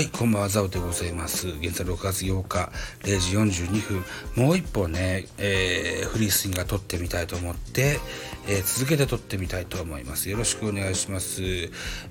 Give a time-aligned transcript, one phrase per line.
[0.00, 1.48] はい、こんばんは、ザオでございます。
[1.48, 4.02] 現在6月8日、0時42
[4.34, 8.00] 分、もう一本ね、えー、フリースインが撮ってみたいと思って、
[8.48, 10.30] えー続けて撮ってみたいと思います。
[10.30, 11.42] よろしくお願いします。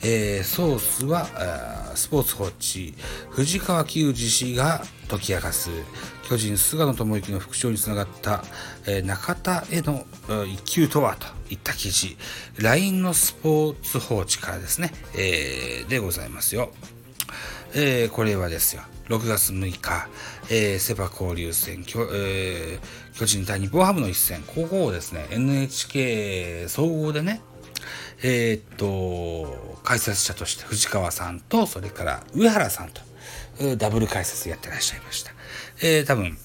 [0.04, 1.26] えーソースは、
[1.96, 2.94] スポーツ報知、
[3.32, 5.72] 藤川球児氏が解き明かす、
[6.30, 8.44] 巨人菅野智之の復唱につながった、
[8.86, 10.06] えー中田への
[10.46, 12.16] 一球とはといった記事、
[12.60, 16.72] LINE のスポーツ報知からですね、えーでございますよ。
[17.74, 20.08] えーこれはですよ、6月6日、
[20.50, 27.42] えーセ・パ交流戦、巨,、えー巨人対日本ハムの一戦、ここをですね、NHK 総合でね、
[28.24, 33.02] えーっと、解説者として藤川さんと、それから上原さんと、
[33.78, 35.32] ダブル解説やってらっしゃいました。
[35.82, 36.38] えー多分、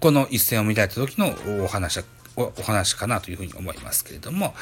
[0.00, 1.34] この一戦を見られた時の
[1.64, 2.04] お話は
[2.36, 4.54] おお話かなというふうに思いますけれども、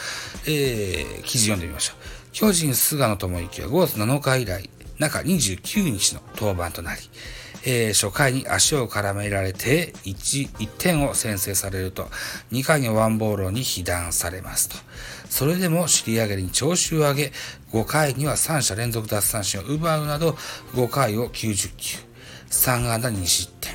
[0.47, 1.97] えー記事読んでみましょう。
[2.33, 7.01] 巨人菅野智之は5月7日以来、中29日の登板となり、
[7.67, 12.09] えー初回に足を絡められて 1, 1点を先制されると、
[12.53, 14.77] 2回のワンボールに被弾されますと。
[15.29, 17.33] それでも尻上げに調子を上げ、
[17.73, 20.37] 5回には3者連続奪三振を奪うなど、
[20.75, 21.99] 5回を90球、
[22.51, 23.75] 3安打2失点。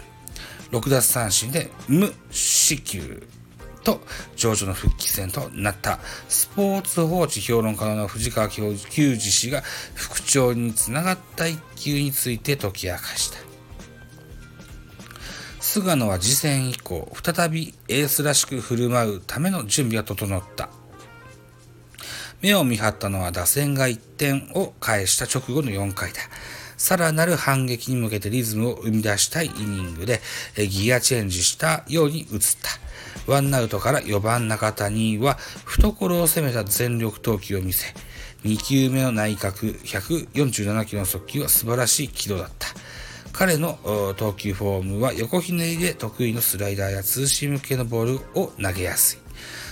[0.72, 3.28] 6奪三振で無四球
[3.90, 4.02] と
[4.36, 8.76] 上々の復帰戦となったスポーツ報知評論家の藤川球
[9.16, 9.62] 児氏が
[9.96, 13.40] 復調につながった一球について解き明かした。
[15.60, 20.70] 菅野は次戦以降、再びエースらしく振る舞うための準備が整った。
[22.42, 26.22] 目を見張ったのは打線が1点を返した直後の4回だ。
[26.80, 30.22] さらなる反撃に向けてリズムを生み出したいイニングで
[30.56, 33.32] ギアチェンジしたように映った。
[33.32, 35.36] ワンアウトから4番中田には
[35.66, 37.94] 懐を攻めた全力投球を見せ、
[38.44, 42.70] 2球目の内角147キロの速球は素晴らしい軌道だった。
[43.34, 43.78] 彼の
[44.18, 49.20] 投球フォームは横ひねりで得意のスライダーやツーシーム系のボールを投げやすい。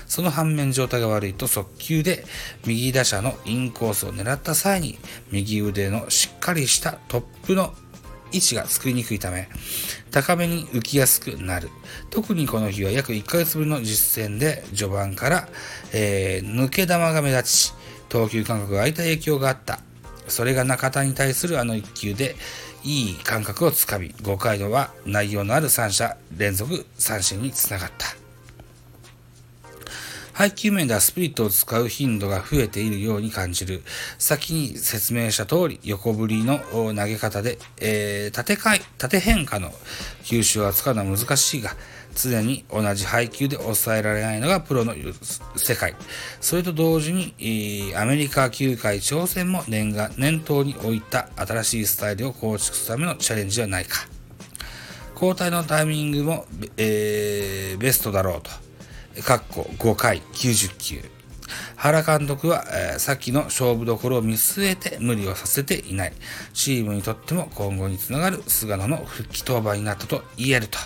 [0.08, 2.24] その反面状態が悪いと速球で
[2.66, 4.98] 右打者のインコースを狙った際に
[5.32, 7.74] 右腕のしっかりしたトップの
[8.32, 9.48] 位置が作りにくいため
[10.12, 11.70] 高めに浮きやすくなる。
[12.10, 15.48] 特にこの日は約1ヶ月ぶりの実戦で序盤から、
[15.94, 17.74] えー抜け球が目立ち
[18.10, 19.80] 投球間隔が空いた影響があった。
[20.28, 22.36] それが中田に対するあの一球で
[22.84, 28.27] いい感覚をつかみ5回のは内容のある3者連続三振につながった。
[30.38, 33.82] 配球面ではスプリットを使う頻度が増えているように感じる。
[34.20, 39.72] 先に説明した通り、横振りの投げ方で、えー縦かい縦変化の
[40.24, 41.72] 球種を扱うのは難しいが、
[42.16, 44.94] 常に同じ配球で抑えられないのがプロの
[45.56, 45.96] 世界。
[46.40, 54.08] それと同時に、アメリカ球界挑戦も念が念頭に置いた新しいスタイルを構築するためのチャレンジではないか。
[55.16, 56.46] 交代のタイミングも、
[56.78, 58.67] えーベストだろうと。
[59.26, 61.02] かっこ5回90球。
[61.76, 66.14] 原監督は、えーさっきの勝負どころを見据えて無理をさせていない。
[66.54, 70.78] チームにとっても今後につながる菅野の復帰登板になったと言えると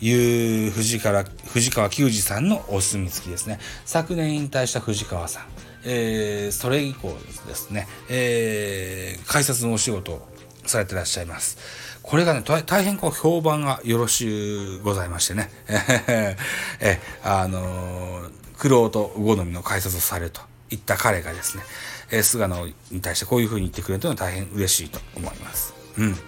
[0.00, 3.58] いう藤川藤川球児さんのお墨付きですね。
[3.84, 5.44] 昨年引退した藤川さん。
[5.84, 7.16] えーそれ以降
[7.46, 10.28] ですね、えー解説のお仕事を
[10.66, 11.58] されてらっしゃいます。
[12.04, 15.50] これがね、大変こう評判がよろしゅうございましてね。
[16.78, 21.62] え、あのー、苦労と好みの解説をされるといった彼がですね、
[22.10, 25.72] えー菅野に対してこういうふうに言ってくれるというのは大変嬉しいと思います。
[25.96, 26.18] うん。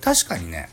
[0.00, 0.68] 確かにね、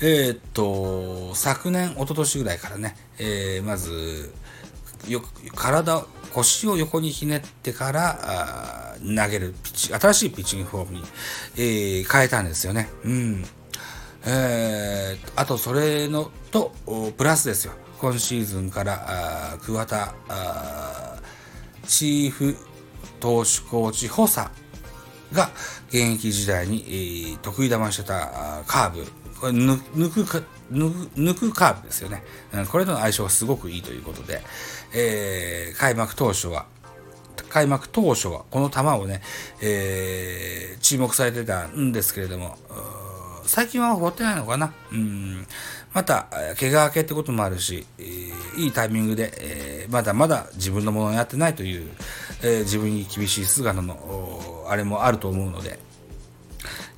[0.00, 4.32] えーっと、昨年、一昨年ぐらいからね、えーまず、
[5.08, 11.04] よく体、腰を横にひねってから投げるピッチ、新しいピッチングフォームに、
[11.56, 12.90] えー変えたんですよね。
[13.04, 13.44] うん。
[14.26, 16.72] えーあと、それのと、
[17.16, 17.72] プラスですよ。
[18.00, 20.14] 今シーズンから、桑田、
[21.86, 22.56] チーフ
[23.20, 24.50] 投手コーチ補佐
[25.32, 25.50] が
[25.88, 29.06] 現役時代に、えー得意玉してたカーブ、
[29.40, 30.42] これ抜くか
[30.72, 32.22] 抜くカーブですよね、
[32.52, 34.40] うんこれとの相性がすごくいいということで、
[34.94, 36.66] えー開幕当初は、
[37.50, 39.20] 開幕当初はこの球をね、
[39.60, 42.56] えー注目されてたんですけれども、
[43.46, 44.72] 最近は放ってないのかな。
[44.90, 45.46] うん
[45.92, 46.26] また、
[46.58, 51.90] 怪我明けってこともあるし、えーいいタイミングで、えーまだまだ自分のものをやってないという、
[52.42, 55.78] えー自分に厳しい菅野の、あれもあると思うので、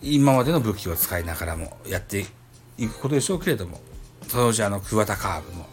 [0.03, 2.27] 今までの武器を使いながらもやって
[2.79, 3.81] いくことでしょうけれども、
[4.29, 5.67] そのうちあの桑田カーブも、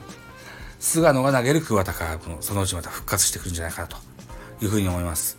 [0.80, 3.98] 菅野が投げる桑田カーブも、そのうちまた復活してくるんじゃないかなと
[4.62, 5.38] いうふうに思います。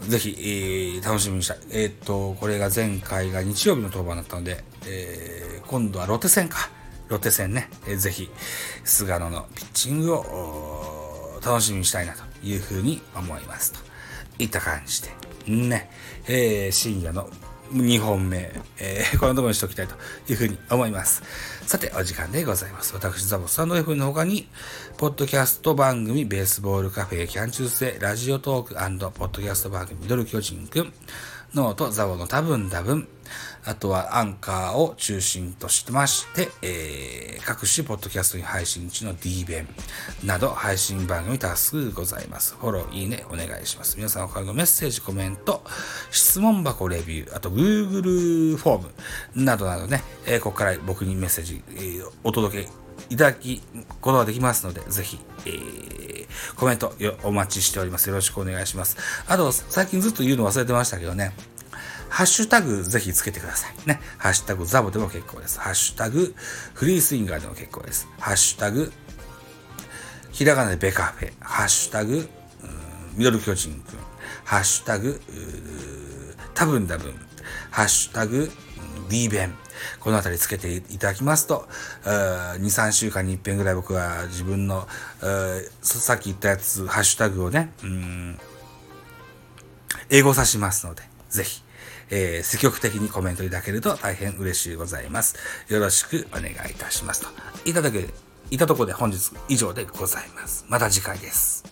[0.00, 1.58] ぜひ、えー、楽しみにしたい。
[1.70, 6.70] えー、っと、これが前回が日曜日の当番だったので、えー、今度はロッテ戦か。
[7.08, 8.28] ロッテ戦ね、えー、ぜひ、
[8.84, 13.78] 菅野のピッチングを楽しみにしたいなというふうに思いますと。
[14.38, 15.10] いった感じで。
[15.46, 15.90] ね、
[16.26, 17.30] えー、深夜の
[17.72, 19.94] 2本目、えー、このところにしておきたいと
[20.28, 21.22] いうふうに思います。
[21.66, 22.94] さて、お時間でございます。
[22.94, 24.48] 私、ザボスタンド F の他に、
[24.98, 28.74] ポッドキャスト番組、ベースボールカフェ、キャン中世、ラジオトーク
[29.10, 30.92] ポッドキャスト番組、ミドル巨人くん、
[31.54, 33.08] ノート、ザボの多分多分、
[33.64, 39.66] あとはアンカーを中心としてまして、えー、各種ポッドキャストに配信中の D 弁
[40.24, 42.54] など配信番組多数ございます。
[42.60, 43.96] フォロー、いいね、お願いします。
[43.96, 45.64] 皆さんからのメッセージ、コメント、
[46.16, 48.82] 質問箱レビュー、あと Google フォー
[49.36, 52.68] ムなどなどね、えー、ここから僕にメッセージ、えー、お届け
[53.10, 53.62] いただき
[54.00, 56.26] ことができますので、ぜひ、えー、
[56.56, 58.08] コメントお待ちしております。
[58.08, 58.96] よろしくお願いします。
[59.28, 61.32] あと、最近ずっと言うの忘れてましたけどね、
[62.08, 63.88] ハッシュタグぜひつけてください。
[63.88, 64.00] ね。
[64.16, 65.60] ハッシュタグザボでも結構です。
[65.60, 66.34] ハッシュタグ
[66.74, 68.08] フリースインガーでも結構です。
[68.18, 68.92] ハッシュタグ
[70.32, 71.32] ひらがなでベカフェ。
[71.40, 72.28] ハッシュタグ
[73.16, 73.98] ミドル巨人くん。
[74.44, 75.20] ハッシュタグ
[76.54, 77.14] 多分多分。
[77.70, 78.50] ハッシュタグ
[79.08, 79.54] D 弁。
[80.00, 81.68] このあたりつけていただきますと、
[82.04, 84.88] 2、3週間に一遍ぐらい僕は自分の、
[85.82, 87.72] さっき言ったやつ、ハッシュタグをね、
[90.08, 91.62] 英語さしますので、ぜひ、
[92.10, 95.36] えー、積極的にコメントいただけると大変嬉しいございます。
[95.68, 97.28] よろしくお願いいたしますと。
[97.68, 98.08] いただけ、
[98.50, 100.64] いたところで本日以上でございます。
[100.68, 101.64] また次回です。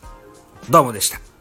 [0.69, 1.34] どうもでした。